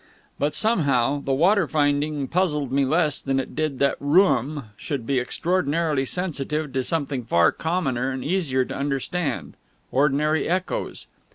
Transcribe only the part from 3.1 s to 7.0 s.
than it did that Rooum should be extraordinarily sensitive to